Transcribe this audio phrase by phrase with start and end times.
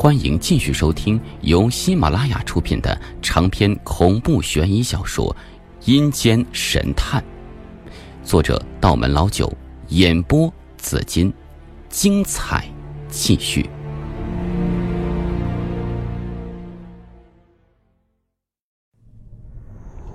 [0.00, 5.36] 欢迎继续收听由喜马拉雅出品的长篇恐怖悬疑小说
[5.90, 7.20] 《阴间神探》，
[8.22, 9.52] 作者道门老九，
[9.88, 11.34] 演播紫金，
[11.88, 12.64] 精彩
[13.08, 13.68] 继续。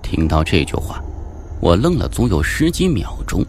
[0.01, 1.03] 听到这句话，
[1.59, 3.45] 我愣了足有十几秒钟。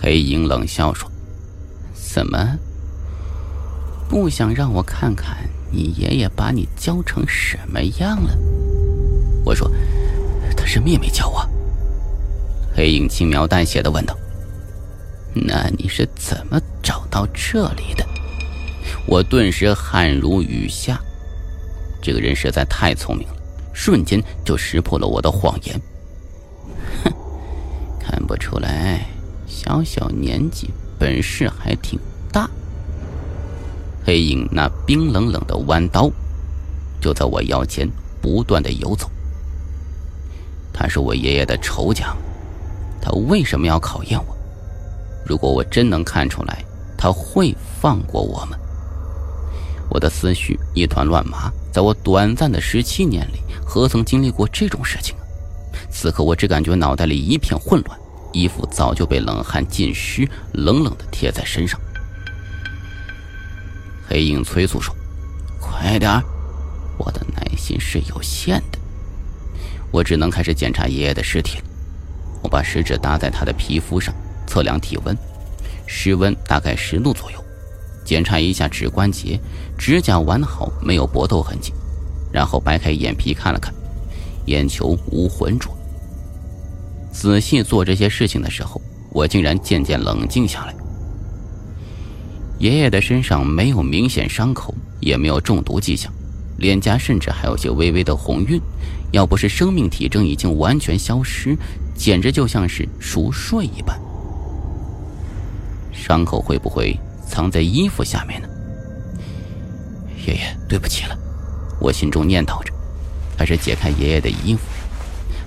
[0.00, 1.06] 黑影冷笑说
[1.92, 2.58] ：“怎么？”
[4.08, 5.36] 不想让我看看
[5.70, 8.36] 你爷爷把你教成什么样了？
[9.44, 9.70] 我说
[10.56, 11.46] ：“他是妹妹教我。”
[12.74, 14.16] 黑影轻描淡写的问道
[15.34, 18.06] ：“那你是怎么找到这里的？”
[19.06, 20.98] 我顿时汗如雨下。
[22.00, 23.34] 这个人实在太聪明了，
[23.72, 25.80] 瞬间就识破了我的谎言。
[27.04, 27.12] 哼，
[27.98, 29.06] 看不出来，
[29.46, 31.98] 小小年纪本事还挺。
[34.04, 36.10] 黑影那冰冷冷的弯刀，
[37.00, 37.88] 就在我腰间
[38.22, 39.10] 不断的游走。
[40.72, 42.14] 他是我爷爷的仇家，
[43.00, 44.36] 他为什么要考验我？
[45.26, 46.64] 如果我真能看出来，
[46.96, 48.56] 他会放过我吗？
[49.90, 55.22] 我的思绪一团乱麻，在我短暂的十七年里，何曾经历过这种事情啊？
[55.90, 57.98] 此刻我只感觉脑袋里一片混乱，
[58.32, 61.80] 衣服早就被冷汗浸湿，冷冷的贴在身上。
[64.18, 64.92] 黑影催促说
[65.62, 66.20] ：“快点
[66.96, 68.78] 我的耐心是有限的。
[69.92, 71.64] 我只能开始检查爷爷的尸体了。
[72.42, 74.12] 我把食指搭在他的皮肤上，
[74.44, 75.16] 测量体温，
[75.86, 77.38] 室温大概十度左右。
[78.04, 79.38] 检查一下指关节，
[79.78, 81.72] 指甲完好，没有搏斗痕迹。
[82.32, 83.72] 然后掰开眼皮看了看，
[84.46, 85.72] 眼球无浑浊。
[87.12, 90.74] 仔细做这些事情的时候，我竟然渐渐冷静下来。”
[92.58, 96.12] 爷爷的身上没有明显伤口，也没有中毒迹象，
[96.56, 98.60] 脸颊甚至还有些微微的红晕。
[99.12, 101.56] 要不是生命体征已经完全消失，
[101.94, 103.98] 简直就像是熟睡一般。
[105.92, 108.48] 伤口会不会藏在衣服下面呢？
[110.26, 111.16] 爷爷，对不起了，
[111.80, 112.72] 我心中念叨着，
[113.38, 114.60] 开始解开爷爷的衣服，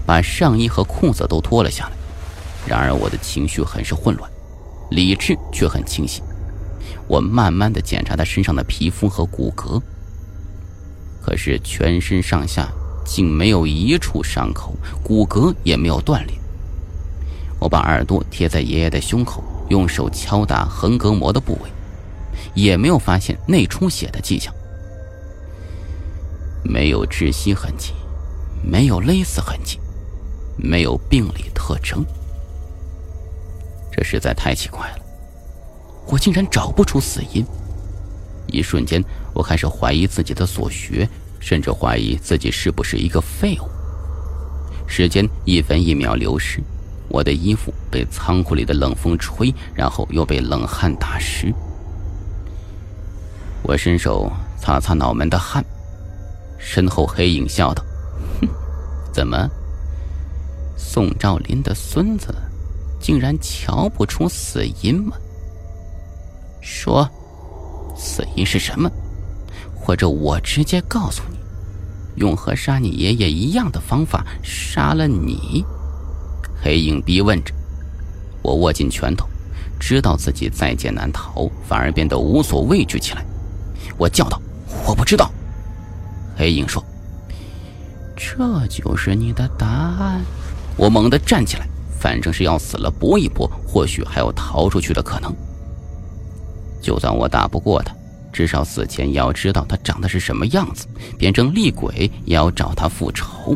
[0.06, 1.92] 把上衣和裤子都脱了下来。
[2.66, 4.32] 然而我的情绪很是混乱，
[4.90, 6.24] 理智却很清晰。
[7.12, 9.82] 我慢慢的检查他身上的皮肤和骨骼，
[11.22, 12.72] 可是全身上下
[13.06, 14.74] 竟没有一处伤口，
[15.04, 16.34] 骨骼也没有断裂。
[17.60, 21.70] 我把耳朵贴在爷爷的胸口，用手敲打横膈膜的部位，
[22.56, 24.54] 也没有发现内出血的迹象，
[26.64, 27.92] 没有窒息痕迹，
[28.64, 29.78] 没有勒死痕迹，
[30.56, 32.06] 没有病理特征，
[33.92, 35.11] 这实在太奇怪了。
[36.12, 37.46] 我竟然找不出死因，
[38.48, 39.02] 一瞬间，
[39.34, 41.08] 我开始怀疑自己的所学，
[41.40, 43.70] 甚至怀疑自己是不是一个废物。
[44.86, 46.62] 时间一分一秒流逝，
[47.08, 51.50] 我的衣服被仓库里的冷风吹，然后又被冷汗打湿。
[53.64, 54.30] 我伸手
[54.60, 55.64] 擦擦脑门的汗，
[56.60, 57.82] 身后黑影笑道
[58.42, 58.50] ：“哼，
[59.14, 59.50] 怎么，
[60.76, 62.36] 宋兆林的孙子
[63.00, 65.16] 竟然瞧不出死因吗？”
[66.62, 67.10] 说，
[67.98, 68.90] 死因是什么？
[69.76, 71.38] 或者我直接告诉你，
[72.16, 75.66] 用和杀你爷爷一样的方法杀了你。
[76.64, 77.52] 黑影逼问着，
[78.44, 79.28] 我握紧拳头，
[79.80, 83.26] 知道自己在劫难逃，反而变得无所畏惧起来。
[83.98, 84.40] 我叫道
[84.88, 85.32] ：“我不知道。”
[86.38, 86.84] 黑影说
[88.16, 90.22] ：“这就是你的答案。”
[90.78, 91.68] 我猛地站起来，
[92.00, 95.36] 反正是要死了，搏一搏，或许还有逃出去的可能。
[96.82, 97.96] 就算我打不过他，
[98.34, 100.88] 至少死前也要知道他长得是什么样子，
[101.18, 103.56] 变成厉鬼也要找他复仇。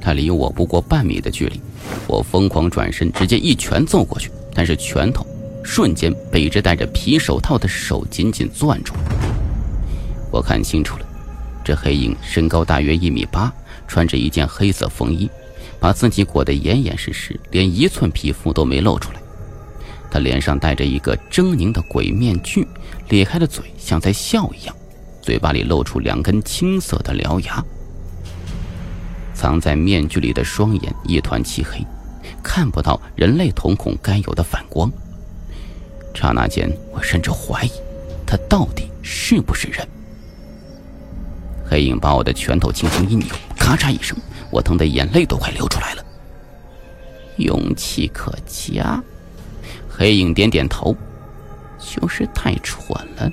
[0.00, 1.60] 他离我不过半米的距离，
[2.06, 4.30] 我疯狂转身，直接一拳揍过去。
[4.54, 5.26] 但是拳头
[5.64, 8.92] 瞬间被一只戴着皮手套的手紧紧攥住。
[10.30, 11.06] 我看清楚了，
[11.64, 13.52] 这黑影身高大约一米八，
[13.88, 15.28] 穿着一件黑色风衣，
[15.80, 19.20] 把自己裹得严严实实，连一寸皮肤都没露出来。
[20.14, 22.64] 他脸上戴着一个狰狞的鬼面具，
[23.08, 24.72] 咧开的嘴像在笑一样，
[25.20, 27.60] 嘴巴里露出两根青色的獠牙。
[29.34, 31.84] 藏在面具里的双眼一团漆黑，
[32.44, 34.88] 看不到人类瞳孔该有的反光。
[36.14, 37.72] 刹那间，我甚至怀疑，
[38.24, 39.84] 他到底是不是人？
[41.68, 43.26] 黑影把我的拳头轻轻一扭，
[43.58, 44.16] 咔嚓一声，
[44.52, 46.04] 我疼得眼泪都快流出来了。
[47.38, 49.02] 勇气可嘉。
[49.96, 50.96] 黑影点点头，
[51.78, 53.30] 就是太蠢了。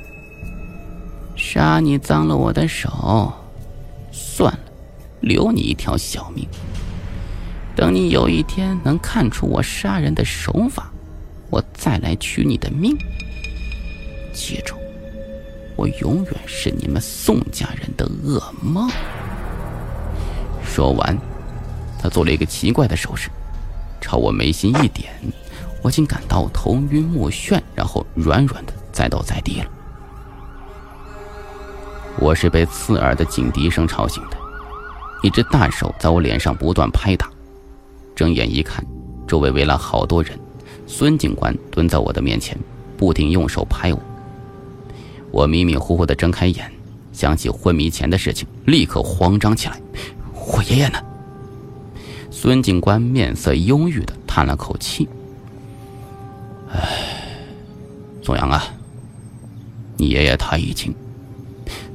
[1.35, 3.33] 杀你脏了我的手，
[4.11, 4.59] 算了，
[5.21, 6.47] 留你一条小命。
[7.75, 10.91] 等你有一天能看出我杀人的手法，
[11.49, 12.95] 我再来取你的命。
[14.31, 14.75] 记住，
[15.75, 18.87] 我永远是你们宋家人的噩梦。
[20.63, 21.17] 说完，
[21.99, 23.31] 他做了一个奇怪的手势，
[23.99, 25.11] 朝我眉心一点，
[25.81, 29.65] 我竟感到头晕目眩，然后软软的栽倒在地了。
[32.19, 34.37] 我是被刺耳的警笛声吵醒的，
[35.23, 37.29] 一只大手在我脸上不断拍打。
[38.15, 38.85] 睁眼一看，
[39.27, 40.37] 周围围了好多人，
[40.85, 42.55] 孙警官蹲在我的面前，
[42.97, 43.99] 不停用手拍我。
[45.31, 46.71] 我迷迷糊糊的睁开眼，
[47.11, 49.81] 想起昏迷前的事情，立刻慌张起来。
[50.33, 50.99] 我爷爷呢？
[52.29, 55.07] 孙警官面色忧郁的叹了口气
[56.73, 56.89] ：“唉，
[58.21, 58.63] 宋阳啊，
[59.97, 60.93] 你爷爷他已经……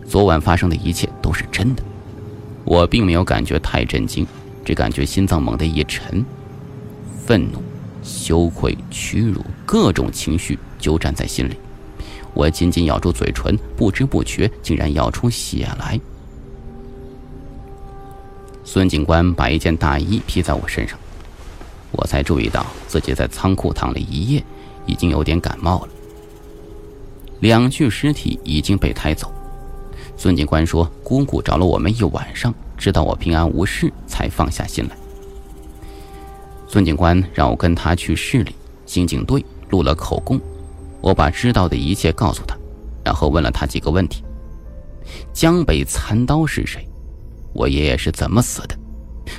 [0.06, 1.82] 昨晚发生的一切都是真的。”
[2.64, 4.26] 我并没有感觉太震惊。
[4.64, 6.26] 只感觉心脏猛地一沉，
[7.25, 7.62] 愤怒、
[8.02, 11.56] 羞愧、屈辱，各种情绪纠缠在心里。
[12.34, 16.00] 我紧紧咬住嘴唇，不知不觉竟然咬出血来。
[18.64, 20.99] 孙警官把一件大衣披在我身上，
[21.93, 24.44] 我才注意到自己在仓库躺了一夜，
[24.87, 25.88] 已经有点感冒了。
[27.41, 29.33] 两具尸体已经被抬走。
[30.17, 34.97] 孙警官说：“姑姑找了我们一晚上。”知道我平安无事，才放下心来。
[36.69, 38.55] 孙警官让我跟他去市里
[38.85, 40.38] 刑警队录了口供，
[41.00, 42.55] 我把知道的一切告诉他，
[43.03, 44.23] 然后问了他几个问题：
[45.33, 46.87] 江北残刀是谁？
[47.55, 48.79] 我爷爷是怎么死的？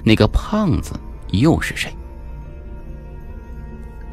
[0.04, 0.94] 那个胖子
[1.30, 1.94] 又是谁？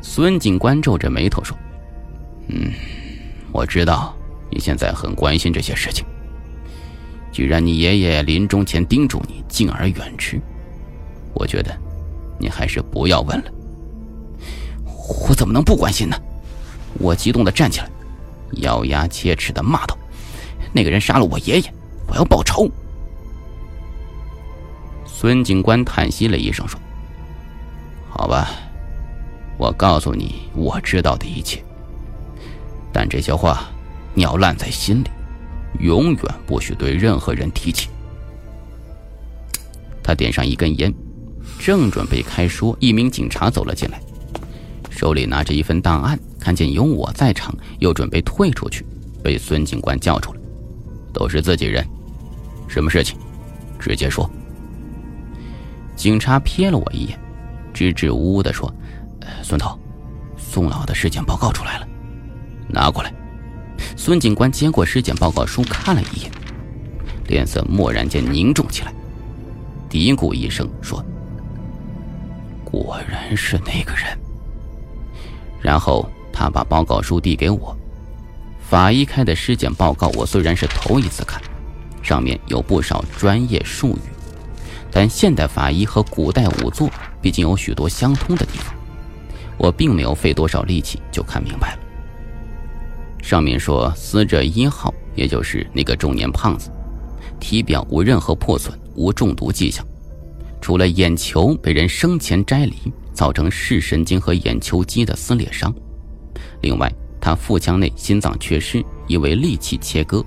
[0.07, 1.57] 孙警官皱着眉头说
[2.49, 2.71] ：“嗯，
[3.51, 4.15] 我知道
[4.51, 6.05] 你现在很关心这些事情。”
[7.33, 10.39] 既然你爷爷临终前叮嘱你敬而远之，
[11.33, 11.75] 我觉得
[12.39, 13.45] 你还是不要问了。
[15.27, 16.17] 我怎么能不关心呢？
[17.01, 17.89] 我激动的站起来，
[18.59, 19.97] 咬牙切齿的骂道
[20.71, 21.75] ：“那个人杀了我爷爷，
[22.07, 22.71] 我要报仇！”
[25.09, 26.79] 孙警官叹息了一声说：“，
[29.65, 31.65] 我告诉你我知道的一切，
[32.93, 33.65] 但这些话
[34.13, 35.09] 你要烂在心里。”
[35.81, 37.89] 永远不许对任何人提起。
[40.03, 40.93] 他点上一根烟，
[41.59, 43.99] 正准备开说，一名警察走了进来，
[44.91, 48.85] 手里拿着一份档案，看见有我在场，又准备退出去，
[49.23, 50.41] 被孙警官叫住了。
[51.13, 51.85] 都是自己人，
[52.69, 53.19] 什么事情？
[53.81, 54.31] 直接说。
[55.97, 57.19] 警察瞥了我一眼，
[57.73, 58.73] 支支吾吾的说
[59.43, 59.79] ：“孙头，
[60.37, 61.87] 宋老的尸检报告出来了，
[62.69, 63.13] 拿过来。”
[63.97, 66.31] 孙警官接过尸检报告书，看了一眼，
[67.27, 68.93] 脸色蓦然间凝重起来，
[69.89, 71.05] 嘀咕一声说
[72.65, 74.19] ：“果然是那个人。”
[75.61, 77.77] 然后他把报告书递给我。
[78.61, 81.41] 法医开的尸检报告，我虽然是头一次看，
[82.03, 84.01] 上面有不少专业术语，
[84.91, 86.91] 但现代法医和古代仵作
[87.21, 88.74] 毕竟有许多相通的地方，
[89.57, 91.79] 我并没有费多少力气就看明白了。
[93.23, 96.71] 上面说，死者一号，也就是那个中年胖子，
[97.41, 99.87] 体表无任何破损，无中毒迹象，
[100.61, 102.75] 除了眼球被人生前摘离，
[103.13, 105.75] 造成视神经和眼球肌的撕裂伤。
[106.61, 110.23] 另外，他腹腔内心脏缺失，因为利器切割，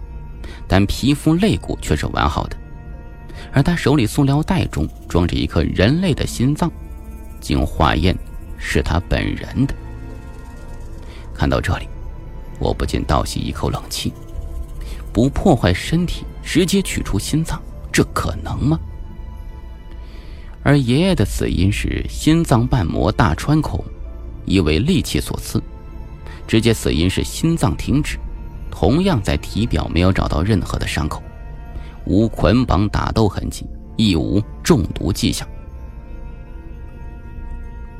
[0.67, 2.57] 但皮肤肋骨却是完好的。
[3.53, 6.71] 而他手里塑料袋中装着一颗人类的心脏，
[7.39, 8.17] 经化验，
[8.57, 9.73] 是他本人的。
[11.33, 11.87] 看到这里。
[12.59, 14.11] 我不禁倒吸一口冷气，
[15.13, 17.61] 不破坏身体，直接取出心脏，
[17.91, 18.79] 这可能吗？
[20.63, 23.85] 而爷爷的死因是心脏瓣膜大穿孔，
[24.45, 25.61] 疑为利器所刺，
[26.47, 28.17] 直接死因是心脏停止，
[28.71, 31.21] 同样在体表没有找到任何的伤口，
[32.05, 35.47] 无捆绑打斗痕迹，亦无中毒迹象。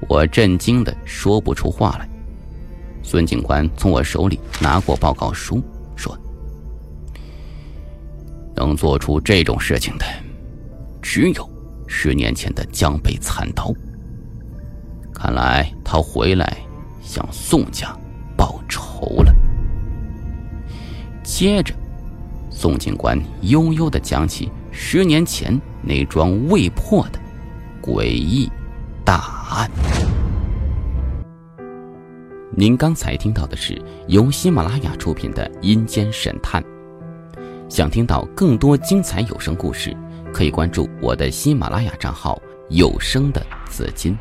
[0.08, 2.10] 我震惊的说不出话来。
[3.04, 5.64] 孙警官从我手里拿过报告书，
[5.96, 6.18] 说
[8.56, 10.06] ：“能做出这种事情的，
[11.02, 11.50] 只有
[11.88, 13.74] 十年前的江北残刀。
[15.14, 16.58] 看来他回来
[17.02, 17.98] 向宋家
[18.36, 19.34] 报仇了。”
[21.24, 21.74] 接着，
[22.50, 27.20] 宋警官悠悠的讲起十年前那桩未破的
[27.82, 28.50] 诡异
[29.06, 29.70] 大案。
[32.60, 36.60] 您刚才听到的是由喜马拉雅出品的《阴间神探》，
[37.70, 39.96] 想听到更多精彩有声故事，
[40.34, 44.18] 可以关注我的喜马拉雅账号“有声的紫金”。